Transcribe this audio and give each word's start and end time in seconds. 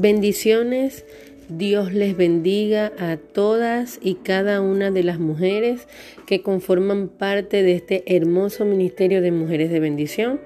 Bendiciones, 0.00 1.04
Dios 1.50 1.92
les 1.92 2.16
bendiga 2.16 2.90
a 2.98 3.18
todas 3.18 3.98
y 4.00 4.14
cada 4.14 4.62
una 4.62 4.90
de 4.90 5.02
las 5.02 5.18
mujeres 5.18 5.86
que 6.24 6.40
conforman 6.40 7.08
parte 7.08 7.62
de 7.62 7.74
este 7.74 8.16
hermoso 8.16 8.64
ministerio 8.64 9.20
de 9.20 9.30
mujeres 9.30 9.70
de 9.70 9.78
bendición. 9.78 10.40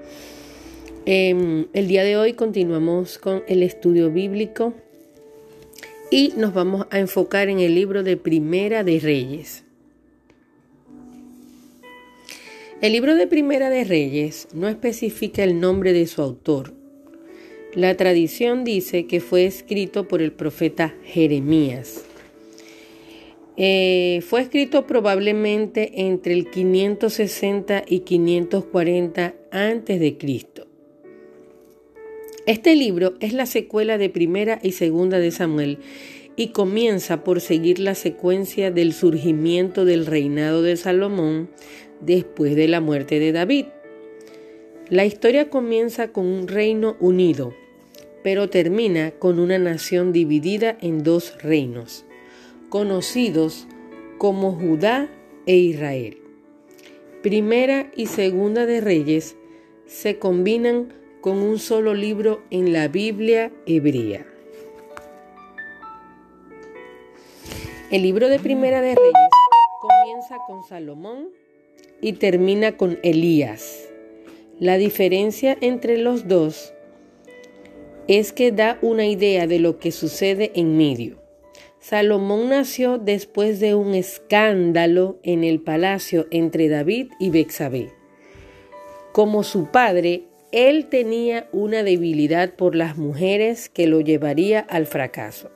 Em, 1.06 1.66
el 1.72 1.86
día 1.86 2.02
de 2.02 2.16
hoy 2.16 2.32
continuamos 2.32 3.16
con 3.18 3.44
el 3.46 3.62
estudio 3.62 4.10
bíblico 4.10 4.74
y 6.10 6.32
nos 6.36 6.52
vamos 6.52 6.88
a 6.90 6.98
enfocar 6.98 7.48
en 7.48 7.60
el 7.60 7.76
libro 7.76 8.02
de 8.02 8.16
Primera 8.16 8.82
de 8.82 8.98
Reyes. 8.98 9.62
El 12.80 12.90
libro 12.90 13.14
de 13.14 13.28
Primera 13.28 13.70
de 13.70 13.84
Reyes 13.84 14.48
no 14.52 14.66
especifica 14.66 15.44
el 15.44 15.60
nombre 15.60 15.92
de 15.92 16.08
su 16.08 16.22
autor, 16.22 16.74
la 17.74 17.96
tradición 17.96 18.64
dice 18.64 19.06
que 19.06 19.20
fue 19.20 19.46
escrito 19.46 20.06
por 20.06 20.22
el 20.22 20.32
profeta 20.32 20.94
Jeremías. 21.04 22.04
Eh, 23.56 24.20
fue 24.26 24.40
escrito 24.40 24.86
probablemente 24.86 26.08
entre 26.08 26.34
el 26.34 26.50
560 26.50 27.84
y 27.86 28.00
540 28.00 29.34
antes 29.50 30.00
de 30.00 30.16
Cristo. 30.18 30.66
Este 32.46 32.74
libro 32.74 33.14
es 33.20 33.32
la 33.32 33.46
secuela 33.46 33.96
de 33.96 34.10
Primera 34.10 34.58
y 34.62 34.72
Segunda 34.72 35.18
de 35.18 35.30
Samuel 35.30 35.78
y 36.36 36.48
comienza 36.48 37.22
por 37.22 37.40
seguir 37.40 37.78
la 37.78 37.94
secuencia 37.94 38.70
del 38.70 38.92
surgimiento 38.92 39.84
del 39.84 40.04
reinado 40.04 40.62
de 40.62 40.76
Salomón 40.76 41.48
después 42.00 42.56
de 42.56 42.68
la 42.68 42.80
muerte 42.80 43.18
de 43.18 43.32
David. 43.32 43.66
La 44.90 45.06
historia 45.06 45.48
comienza 45.48 46.08
con 46.08 46.26
un 46.26 46.48
reino 46.48 46.96
unido, 47.00 47.54
pero 48.24 48.48
termina 48.48 49.10
con 49.10 49.38
una 49.38 49.58
nación 49.58 50.14
dividida 50.14 50.78
en 50.80 51.04
dos 51.04 51.36
reinos, 51.42 52.06
conocidos 52.70 53.68
como 54.16 54.52
Judá 54.52 55.10
e 55.44 55.56
Israel. 55.56 56.16
Primera 57.22 57.90
y 57.94 58.06
Segunda 58.06 58.64
de 58.64 58.80
Reyes 58.80 59.36
se 59.86 60.18
combinan 60.18 60.94
con 61.20 61.36
un 61.38 61.58
solo 61.58 61.92
libro 61.92 62.42
en 62.50 62.72
la 62.72 62.88
Biblia 62.88 63.52
hebrea. 63.66 64.26
El 67.90 68.02
libro 68.02 68.28
de 68.28 68.38
Primera 68.38 68.80
de 68.80 68.94
Reyes 68.94 69.12
comienza 69.82 70.38
con 70.46 70.64
Salomón 70.64 71.28
y 72.00 72.14
termina 72.14 72.78
con 72.78 72.98
Elías. 73.02 73.86
La 74.58 74.78
diferencia 74.78 75.58
entre 75.60 75.98
los 75.98 76.26
dos 76.26 76.73
es 78.08 78.32
que 78.32 78.52
da 78.52 78.78
una 78.82 79.06
idea 79.06 79.46
de 79.46 79.58
lo 79.58 79.78
que 79.78 79.92
sucede 79.92 80.52
en 80.54 80.76
medio. 80.76 81.22
Salomón 81.80 82.48
nació 82.48 82.98
después 82.98 83.60
de 83.60 83.74
un 83.74 83.94
escándalo 83.94 85.18
en 85.22 85.44
el 85.44 85.60
palacio 85.60 86.26
entre 86.30 86.68
David 86.68 87.08
y 87.18 87.30
Bexabé. 87.30 87.92
Como 89.12 89.42
su 89.42 89.70
padre, 89.70 90.24
él 90.50 90.86
tenía 90.86 91.48
una 91.52 91.82
debilidad 91.82 92.54
por 92.54 92.74
las 92.74 92.96
mujeres 92.96 93.68
que 93.68 93.86
lo 93.86 94.00
llevaría 94.00 94.60
al 94.60 94.86
fracaso. 94.86 95.50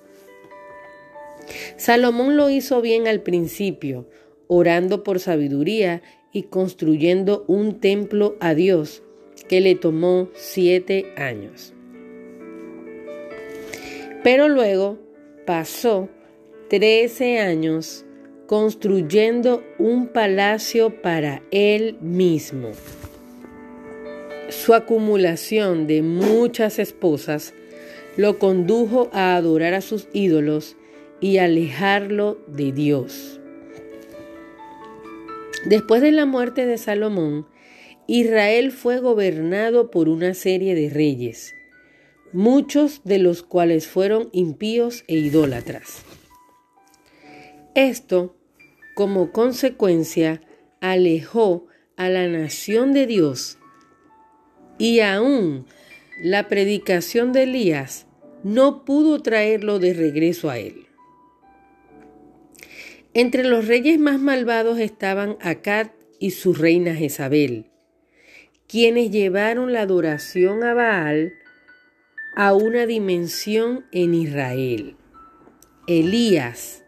Salomón 1.76 2.36
lo 2.36 2.50
hizo 2.50 2.82
bien 2.82 3.08
al 3.08 3.22
principio, 3.22 4.08
orando 4.48 5.02
por 5.02 5.20
sabiduría 5.20 6.02
y 6.32 6.44
construyendo 6.44 7.44
un 7.48 7.80
templo 7.80 8.36
a 8.40 8.54
Dios 8.54 9.02
que 9.48 9.60
le 9.60 9.74
tomó 9.74 10.28
siete 10.34 11.12
años. 11.16 11.74
Pero 14.22 14.48
luego 14.48 14.98
pasó 15.46 16.08
13 16.70 17.38
años 17.38 18.04
construyendo 18.46 19.62
un 19.78 20.08
palacio 20.08 21.00
para 21.02 21.42
él 21.50 21.96
mismo. 22.00 22.70
Su 24.48 24.74
acumulación 24.74 25.86
de 25.86 26.02
muchas 26.02 26.78
esposas 26.78 27.54
lo 28.16 28.38
condujo 28.38 29.10
a 29.12 29.36
adorar 29.36 29.74
a 29.74 29.80
sus 29.80 30.08
ídolos 30.12 30.76
y 31.20 31.38
alejarlo 31.38 32.38
de 32.48 32.72
Dios. 32.72 33.40
Después 35.66 36.02
de 36.02 36.12
la 36.12 36.26
muerte 36.26 36.66
de 36.66 36.78
Salomón, 36.78 37.46
Israel 38.06 38.72
fue 38.72 39.00
gobernado 39.00 39.90
por 39.90 40.08
una 40.08 40.34
serie 40.34 40.74
de 40.74 40.88
reyes 40.88 41.54
muchos 42.32 43.02
de 43.04 43.18
los 43.18 43.42
cuales 43.42 43.86
fueron 43.86 44.28
impíos 44.32 45.04
e 45.06 45.16
idólatras. 45.16 46.02
Esto, 47.74 48.36
como 48.94 49.32
consecuencia, 49.32 50.40
alejó 50.80 51.66
a 51.96 52.08
la 52.08 52.26
nación 52.28 52.92
de 52.92 53.06
Dios 53.06 53.58
y 54.78 55.00
aún 55.00 55.66
la 56.22 56.48
predicación 56.48 57.32
de 57.32 57.44
Elías 57.44 58.06
no 58.44 58.84
pudo 58.84 59.20
traerlo 59.20 59.78
de 59.78 59.94
regreso 59.94 60.50
a 60.50 60.58
él. 60.58 60.86
Entre 63.14 63.42
los 63.42 63.66
reyes 63.66 63.98
más 63.98 64.20
malvados 64.20 64.78
estaban 64.78 65.36
Acad 65.40 65.88
y 66.20 66.30
su 66.30 66.54
reina 66.54 66.94
Jezabel, 66.94 67.66
quienes 68.68 69.10
llevaron 69.10 69.72
la 69.72 69.82
adoración 69.82 70.62
a 70.62 70.74
Baal 70.74 71.32
a 72.38 72.54
una 72.54 72.86
dimensión 72.86 73.84
en 73.90 74.14
Israel. 74.14 74.94
Elías 75.88 76.84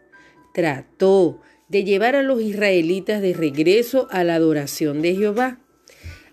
trató 0.53 1.41
de 1.67 1.83
llevar 1.83 2.15
a 2.15 2.23
los 2.23 2.41
israelitas 2.41 3.21
de 3.21 3.33
regreso 3.33 4.07
a 4.11 4.23
la 4.23 4.35
adoración 4.35 5.01
de 5.01 5.13
Jehová, 5.13 5.59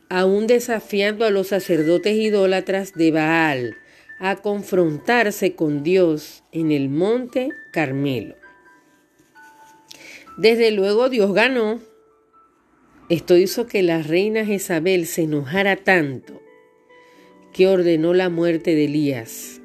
aún 0.09 0.47
desafiando 0.47 1.25
a 1.25 1.31
los 1.31 1.49
sacerdotes 1.49 2.17
idólatras 2.17 2.93
de 2.95 3.11
Baal 3.11 3.77
a 4.21 4.37
confrontarse 4.37 5.57
con 5.57 5.83
Dios 5.83 6.45
en 6.53 6.71
el 6.71 6.89
monte 6.89 7.49
Carmelo. 7.73 8.37
Desde 10.37 10.71
luego 10.71 11.09
Dios 11.09 11.35
ganó. 11.35 11.81
Esto 13.09 13.37
hizo 13.37 13.67
que 13.67 13.83
la 13.83 14.01
reina 14.01 14.45
Jezabel 14.45 15.07
se 15.07 15.23
enojara 15.23 15.75
tanto 15.75 16.41
que 17.53 17.67
ordenó 17.67 18.15
la 18.15 18.29
muerte 18.29 18.75
de 18.75 18.85
Elías, 18.85 19.61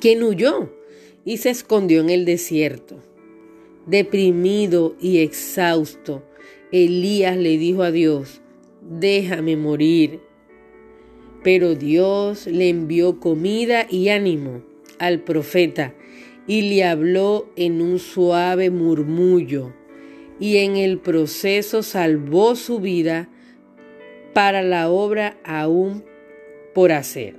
quien 0.00 0.22
huyó 0.22 0.70
y 1.24 1.36
se 1.36 1.50
escondió 1.50 2.00
en 2.00 2.10
el 2.10 2.24
desierto. 2.24 3.00
Deprimido 3.86 4.96
y 5.00 5.18
exhausto, 5.18 6.22
Elías 6.70 7.36
le 7.36 7.58
dijo 7.58 7.82
a 7.82 7.90
Dios, 7.90 8.40
déjame 8.80 9.56
morir. 9.56 10.20
Pero 11.42 11.74
Dios 11.74 12.46
le 12.46 12.68
envió 12.68 13.18
comida 13.18 13.86
y 13.90 14.08
ánimo 14.08 14.62
al 14.98 15.20
profeta 15.20 15.94
y 16.46 16.62
le 16.62 16.84
habló 16.84 17.50
en 17.56 17.80
un 17.82 17.98
suave 17.98 18.70
murmullo 18.70 19.72
y 20.38 20.58
en 20.58 20.76
el 20.76 20.98
proceso 20.98 21.82
salvó 21.82 22.56
su 22.56 22.80
vida 22.80 23.28
para 24.32 24.62
la 24.62 24.88
obra 24.88 25.36
aún 25.44 26.04
por 26.74 26.92
hacer. 26.92 27.34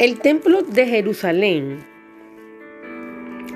El 0.00 0.18
templo 0.18 0.62
de 0.62 0.86
Jerusalén, 0.86 1.78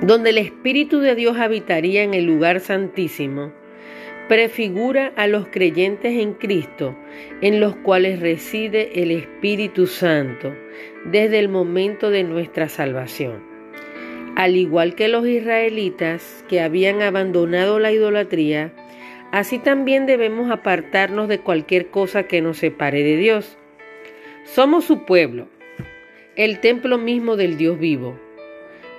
donde 0.02 0.30
el 0.30 0.38
Espíritu 0.38 1.00
de 1.00 1.16
Dios 1.16 1.36
habitaría 1.36 2.04
en 2.04 2.14
el 2.14 2.24
lugar 2.24 2.60
santísimo, 2.60 3.52
prefigura 4.28 5.12
a 5.16 5.26
los 5.26 5.48
creyentes 5.48 6.20
en 6.20 6.34
Cristo, 6.34 6.94
en 7.40 7.60
los 7.60 7.74
cuales 7.76 8.20
reside 8.20 9.02
el 9.02 9.10
Espíritu 9.10 9.86
Santo 9.86 10.54
desde 11.06 11.38
el 11.38 11.48
momento 11.48 12.10
de 12.10 12.22
nuestra 12.22 12.68
salvación. 12.68 13.42
Al 14.36 14.54
igual 14.54 14.94
que 14.94 15.08
los 15.08 15.26
israelitas 15.26 16.44
que 16.48 16.60
habían 16.60 17.02
abandonado 17.02 17.80
la 17.80 17.90
idolatría, 17.90 18.72
Así 19.30 19.58
también 19.58 20.06
debemos 20.06 20.50
apartarnos 20.50 21.28
de 21.28 21.40
cualquier 21.40 21.88
cosa 21.88 22.22
que 22.22 22.40
nos 22.40 22.56
separe 22.56 23.02
de 23.02 23.18
Dios. 23.18 23.58
Somos 24.44 24.86
su 24.86 25.04
pueblo, 25.04 25.48
el 26.34 26.60
templo 26.60 26.96
mismo 26.96 27.36
del 27.36 27.58
Dios 27.58 27.78
vivo. 27.78 28.18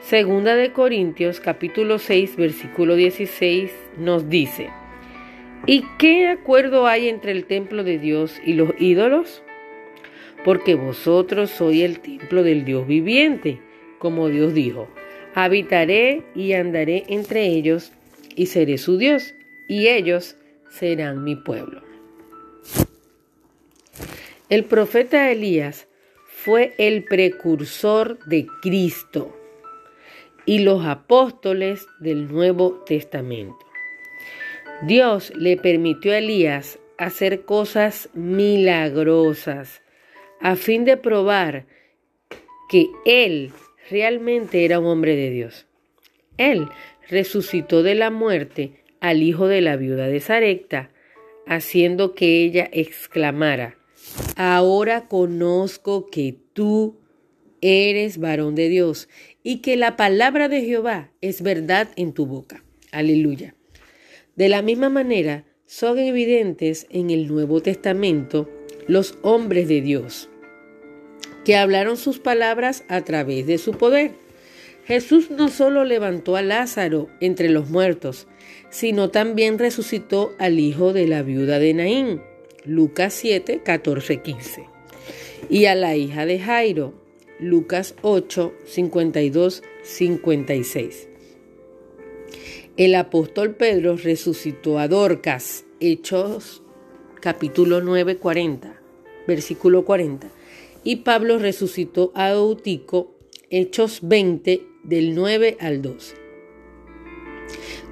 Segunda 0.02 0.56
de 0.56 0.72
Corintios 0.72 1.40
capítulo 1.40 1.98
6 1.98 2.36
versículo 2.36 2.96
16 2.96 3.72
nos 3.98 4.30
dice, 4.30 4.70
¿y 5.66 5.84
qué 5.98 6.28
acuerdo 6.28 6.86
hay 6.86 7.10
entre 7.10 7.31
el 7.31 7.46
templo 7.46 7.84
de 7.84 7.98
Dios 7.98 8.40
y 8.46 8.54
los 8.54 8.70
ídolos? 8.80 9.42
Porque 10.46 10.76
vosotros 10.76 11.50
sois 11.50 11.81
el 11.81 12.02
templo 12.02 12.44
del 12.44 12.66
Dios 12.66 12.86
viviente, 12.86 13.60
como 13.98 14.30
Dios 14.30 14.54
dijo, 14.54 14.88
habitaré 15.34 16.22
y 16.36 16.54
andaré 16.54 17.06
entre 17.08 17.48
ellos 17.48 17.92
y 18.36 18.46
seré 18.46 18.78
su 18.78 18.98
Dios 19.00 19.34
y 19.69 19.88
ellos 19.88 20.36
serán 20.69 21.24
mi 21.24 21.38
pueblo. 21.38 21.81
El 24.50 24.66
profeta 24.66 25.31
Elías 25.31 25.88
fue 26.25 26.74
el 26.80 27.06
precursor 27.06 28.18
de 28.25 28.48
Cristo 28.62 29.38
y 30.45 30.60
los 30.60 30.86
apóstoles 30.86 31.86
del 32.00 32.27
Nuevo 32.27 32.83
Testamento. 32.86 33.60
Dios 34.81 35.31
le 35.36 35.56
permitió 35.56 36.13
a 36.13 36.18
Elías 36.18 36.80
hacer 36.98 37.45
cosas 37.45 38.10
milagrosas 38.13 39.83
a 40.42 40.56
fin 40.56 40.83
de 40.83 40.98
probar 40.98 41.68
que 42.69 42.88
él 43.06 43.51
realmente 43.92 44.66
era 44.66 44.80
un 44.80 44.88
hombre 44.88 45.16
de 45.16 45.30
Dios. 45.30 45.68
Él 46.38 46.68
resucitó 47.07 47.83
de 47.83 47.95
la 47.95 48.10
muerte 48.10 48.80
al 49.00 49.24
hijo 49.24 49.48
de 49.48 49.62
la 49.62 49.75
viuda 49.75 50.07
de 50.07 50.19
Sarepta, 50.19 50.92
haciendo 51.46 52.13
que 52.16 52.44
ella 52.44 52.69
exclamara, 52.72 53.80
Ahora 54.36 55.07
conozco 55.07 56.07
que 56.10 56.38
tú 56.54 56.98
eres 57.62 58.18
varón 58.18 58.56
de 58.56 58.69
Dios 58.69 59.10
y 59.44 59.57
que 59.57 59.75
la 59.78 59.96
palabra 59.98 60.50
de 60.50 60.62
Jehová 60.62 61.12
es 61.22 61.42
verdad 61.42 61.90
en 61.96 62.13
tu 62.13 62.25
boca. 62.25 62.63
Aleluya. 62.92 63.56
De 64.36 64.50
la 64.50 64.62
misma 64.62 64.90
manera, 64.90 65.45
son 65.66 66.00
evidentes 66.00 66.88
en 66.90 67.10
el 67.10 67.28
Nuevo 67.28 67.62
Testamento 67.62 68.50
los 68.88 69.18
hombres 69.22 69.68
de 69.68 69.81
Dios, 69.81 70.30
que 71.45 71.56
hablaron 71.56 71.98
sus 71.98 72.19
palabras 72.19 72.84
a 72.88 73.02
través 73.02 73.45
de 73.45 73.57
su 73.57 73.74
poder. 73.74 74.13
Jesús 74.89 75.30
no 75.30 75.50
solo 75.50 75.86
levantó 75.86 76.36
a 76.36 76.41
Lázaro 76.41 77.09
entre 77.19 77.47
los 77.50 77.69
muertos, 77.69 78.25
sino 78.71 79.12
también 79.12 79.59
resucitó 79.59 80.33
al 80.39 80.59
hijo 80.59 80.94
de 80.94 81.07
la 81.07 81.21
viuda 81.21 81.59
de 81.59 81.75
Naín, 81.75 82.21
Lucas 82.65 83.13
7, 83.13 83.62
14, 83.63 84.24
15, 84.24 84.65
y 85.47 85.65
a 85.65 85.75
la 85.75 85.95
hija 85.95 86.25
de 86.25 86.39
Jairo, 86.39 86.95
Lucas 87.39 87.94
8, 88.01 88.51
52, 88.65 89.62
56. 89.83 91.07
El 92.75 92.95
apóstol 92.95 93.53
Pedro 93.53 93.95
resucitó 93.95 94.80
a 94.80 94.88
Dorcas, 94.88 95.65
Hechos 95.80 96.63
capítulo 97.21 97.81
9, 97.81 98.18
40, 98.18 98.81
versículo 99.27 99.85
40. 99.85 100.31
Y 100.83 100.95
Pablo 100.95 101.38
resucitó 101.38 102.12
a 102.15 102.31
Eutico, 102.31 103.13
Hechos 103.51 104.00
20, 104.01 104.69
del 104.89 105.15
9 105.15 105.57
al 105.59 105.81
12. 105.81 106.15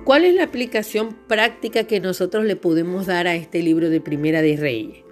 ¿Cuál 0.03 0.25
es 0.25 0.33
la 0.33 0.43
aplicación 0.43 1.15
práctica 1.27 1.85
que 1.85 1.99
nosotros 1.99 2.45
le 2.45 2.55
podemos 2.55 3.05
dar 3.05 3.27
a 3.27 3.35
este 3.35 3.61
libro 3.61 3.89
de 3.89 4.01
Primera 4.01 4.41
de 4.41 4.57
Reyes? 4.57 5.03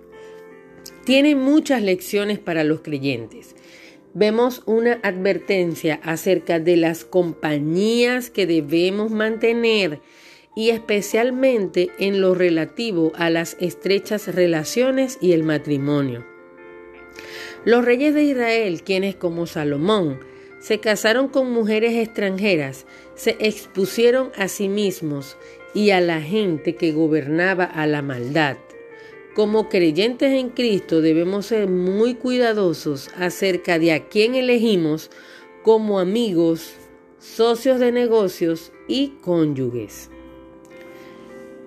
Tiene 1.06 1.36
muchas 1.36 1.82
lecciones 1.82 2.40
para 2.40 2.64
los 2.64 2.82
creyentes 2.82 3.56
vemos 4.16 4.64
una 4.66 4.94
advertencia 5.04 6.00
acerca 6.02 6.60
de 6.60 6.78
las 6.78 7.04
compañías 7.04 8.30
que 8.30 8.48
debemos 8.48 9.12
mantener 9.12 10.00
y 10.56 10.70
especialmente 10.70 11.90
en 12.00 12.22
lo 12.22 12.34
relativo 12.34 13.12
a 13.18 13.30
las 13.30 13.58
estrechas 13.60 14.34
relaciones 14.34 15.18
y 15.22 15.34
el 15.34 15.44
matrimonio. 15.44 16.26
Los 17.66 17.84
reyes 17.84 18.14
de 18.14 18.24
Israel, 18.24 18.84
quienes 18.84 19.16
como 19.16 19.48
Salomón 19.48 20.20
se 20.66 20.80
casaron 20.80 21.28
con 21.28 21.52
mujeres 21.52 21.94
extranjeras, 21.94 22.88
se 23.14 23.38
expusieron 23.40 24.32
a 24.36 24.48
sí 24.48 24.68
mismos 24.68 25.38
y 25.76 25.92
a 25.92 26.02
la 26.02 26.22
gente 26.22 26.74
que 26.74 26.92
gobernaba 26.92 27.66
a 27.66 27.86
la 27.86 28.02
maldad. 28.02 28.58
Como 29.36 29.70
creyentes 29.70 30.32
en 30.32 30.50
Cristo 30.50 31.02
debemos 31.02 31.46
ser 31.46 31.68
muy 31.68 32.16
cuidadosos 32.16 33.12
acerca 33.16 33.78
de 33.78 33.92
a 33.92 34.08
quién 34.08 34.34
elegimos 34.34 35.12
como 35.62 36.00
amigos, 36.00 36.74
socios 37.20 37.80
de 37.80 37.92
negocios 37.92 38.72
y 38.88 39.10
cónyuges. 39.22 40.10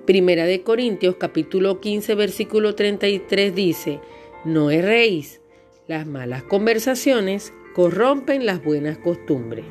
Primera 0.06 0.45
de 0.45 0.65
Corintios 0.65 1.15
capítulo 1.21 1.81
15 1.81 2.17
versículo 2.17 2.75
33 2.75 3.55
dice, 3.55 4.00
no 4.45 4.73
erréis, 4.73 5.41
las 5.87 6.05
malas 6.05 6.43
conversaciones 6.43 7.53
corrompen 7.79 8.45
las 8.45 8.61
buenas 8.65 8.99
costumbres. 8.99 9.65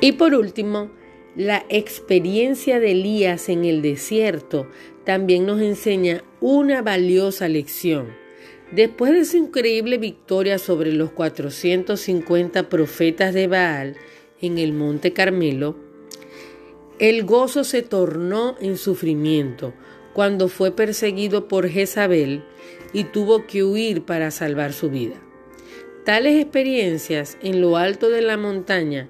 Y 0.00 0.12
por 0.12 0.34
último, 0.34 0.90
la 1.36 1.66
experiencia 1.68 2.80
de 2.80 2.92
Elías 2.92 3.50
en 3.50 3.66
el 3.66 3.82
desierto 3.82 4.66
también 5.04 5.44
nos 5.44 5.60
enseña 5.60 6.24
una 6.40 6.80
valiosa 6.80 7.46
lección. 7.46 8.06
Después 8.72 9.12
de 9.12 9.26
su 9.26 9.36
increíble 9.36 9.98
victoria 9.98 10.58
sobre 10.58 10.94
los 10.94 11.10
450 11.10 12.70
profetas 12.70 13.34
de 13.34 13.46
Baal 13.46 13.94
en 14.40 14.56
el 14.56 14.72
monte 14.72 15.12
Carmelo, 15.12 15.76
el 16.98 17.24
gozo 17.24 17.64
se 17.64 17.82
tornó 17.82 18.56
en 18.62 18.78
sufrimiento 18.78 19.74
cuando 20.14 20.48
fue 20.48 20.70
perseguido 20.74 21.48
por 21.48 21.68
Jezabel 21.68 22.44
y 22.94 23.04
tuvo 23.04 23.46
que 23.46 23.62
huir 23.62 24.06
para 24.06 24.30
salvar 24.30 24.72
su 24.72 24.88
vida. 24.88 25.23
Tales 26.04 26.38
experiencias 26.38 27.38
en 27.42 27.62
lo 27.62 27.78
alto 27.78 28.10
de 28.10 28.20
la 28.20 28.36
montaña 28.36 29.08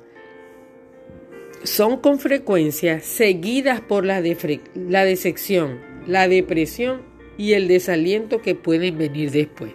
son 1.65 1.97
con 1.97 2.21
frecuencia 2.21 3.01
seguidas 3.01 3.81
por 3.81 4.07
la, 4.07 4.23
decepción, 4.23 5.81
la 6.07 6.29
depresión 6.29 7.03
y 7.37 7.55
el 7.55 7.67
desaliento 7.67 8.43
que 8.43 8.55
pueden 8.55 8.97
venir 8.97 9.33
después. 9.33 9.73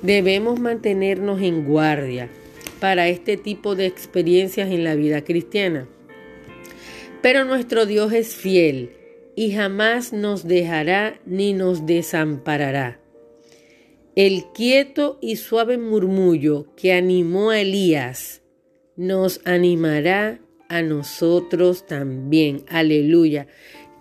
Debemos 0.00 0.58
mantenernos 0.58 1.42
en 1.42 1.66
guardia 1.66 2.30
para 2.80 3.08
este 3.08 3.36
tipo 3.36 3.74
de 3.74 3.84
experiencias 3.84 4.70
en 4.70 4.82
la 4.82 4.94
vida 4.94 5.22
cristiana. 5.22 5.88
Pero 7.20 7.44
nuestro 7.44 7.84
Dios 7.84 8.14
es 8.14 8.34
fiel 8.34 8.92
y 9.36 9.52
jamás 9.52 10.14
nos 10.14 10.48
dejará 10.48 11.20
ni 11.26 11.52
nos 11.52 11.84
desamparará. 11.84 12.99
El 14.22 14.44
quieto 14.52 15.16
y 15.22 15.36
suave 15.36 15.78
murmullo 15.78 16.66
que 16.76 16.92
animó 16.92 17.48
a 17.48 17.60
Elías 17.60 18.42
nos 18.94 19.40
animará 19.46 20.40
a 20.68 20.82
nosotros 20.82 21.86
también. 21.86 22.66
Aleluya. 22.68 23.46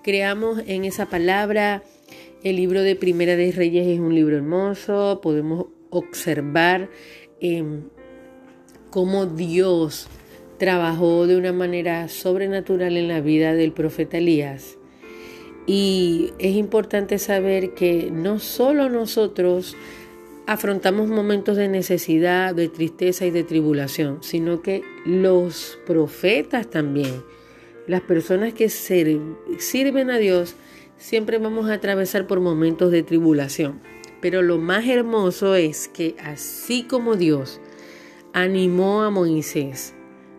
Creamos 0.04 0.62
en 0.68 0.84
esa 0.84 1.06
palabra. 1.06 1.84
El 2.44 2.58
libro 2.58 2.82
de 2.82 2.98
Primera 2.98 3.38
de 3.38 3.50
Reyes 3.54 3.88
es 3.88 4.02
un 4.02 4.14
libro 4.14 4.36
hermoso. 4.36 5.22
Podemos 5.24 5.68
observar 5.90 6.90
em, 7.40 7.84
cómo 8.90 9.26
Dios 9.26 10.10
trabajó 10.58 11.28
de 11.28 11.38
una 11.38 11.54
manera 11.54 12.10
sobrenatural 12.10 12.98
en 12.98 13.08
la 13.08 13.22
vida 13.22 13.54
del 13.54 13.72
profeta 13.72 14.18
Elías. 14.18 14.80
Y 15.66 16.32
es 16.40 16.58
importante 16.58 17.20
saber 17.20 17.74
que 17.74 18.10
no 18.12 18.40
solo 18.40 18.90
nosotros 18.90 19.78
afrontamos 20.50 21.10
momentos 21.10 21.58
de 21.58 21.68
necesidad, 21.68 22.56
de 22.56 22.70
tristeza 22.70 23.24
y 23.24 23.30
de 23.30 23.44
tribulación, 23.44 24.18
sino 24.22 24.64
que 24.64 24.82
los 25.06 25.78
profetas 25.86 26.68
también, 26.68 27.24
las 27.86 28.02
personas 28.02 28.56
que 28.56 28.68
sirven 28.68 30.10
a 30.10 30.18
Dios, 30.18 30.56
siempre 30.98 31.38
vamos 31.38 31.70
a 31.70 31.74
atravesar 31.74 32.26
por 32.26 32.40
momentos 32.40 32.90
de 32.92 33.04
tribulación. 33.04 33.80
Pero 34.22 34.42
lo 34.42 34.58
más 34.58 34.88
hermoso 34.88 35.54
es 35.54 35.88
que 35.88 36.16
así 36.20 36.82
como 36.82 37.16
Dios 37.16 37.62
animó 38.34 39.04
a 39.04 39.12
Moisés, 39.12 39.94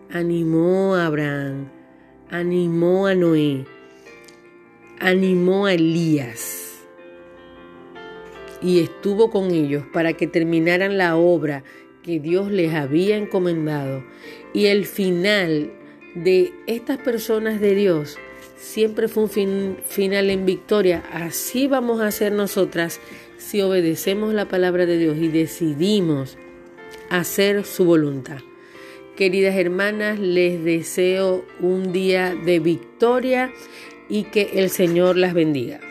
animó 0.09 0.95
a 0.95 1.05
Abraham, 1.05 1.69
animó 2.29 3.07
a 3.07 3.15
Noé, 3.15 3.65
animó 4.99 5.67
a 5.67 5.73
Elías, 5.73 6.70
y 8.61 8.79
estuvo 8.79 9.29
con 9.29 9.51
ellos 9.51 9.83
para 9.91 10.13
que 10.13 10.27
terminaran 10.27 10.97
la 10.97 11.15
obra 11.15 11.63
que 12.03 12.19
Dios 12.19 12.51
les 12.51 12.73
había 12.73 13.17
encomendado. 13.17 14.03
Y 14.53 14.65
el 14.67 14.85
final 14.85 15.71
de 16.15 16.53
estas 16.67 16.97
personas 16.97 17.59
de 17.59 17.75
Dios 17.75 18.17
siempre 18.57 19.07
fue 19.07 19.23
un 19.23 19.77
final 19.85 20.29
en 20.29 20.45
victoria. 20.45 21.03
Así 21.11 21.67
vamos 21.67 22.01
a 22.01 22.07
hacer 22.07 22.31
nosotras 22.31 22.99
si 23.37 23.61
obedecemos 23.61 24.33
la 24.33 24.47
palabra 24.47 24.85
de 24.85 24.97
Dios 24.97 25.17
y 25.17 25.27
decidimos 25.27 26.37
hacer 27.09 27.65
su 27.65 27.85
voluntad. 27.85 28.39
Queridas 29.15 29.55
hermanas, 29.55 30.19
les 30.19 30.63
deseo 30.63 31.45
un 31.59 31.91
día 31.91 32.33
de 32.33 32.59
victoria 32.59 33.51
y 34.09 34.23
que 34.23 34.51
el 34.55 34.69
Señor 34.69 35.17
las 35.17 35.33
bendiga. 35.33 35.90